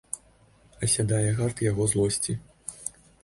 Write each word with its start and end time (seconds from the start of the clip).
Асядае 0.87 1.29
гарт 1.41 1.61
яго 1.67 1.83
злосці. 1.93 2.33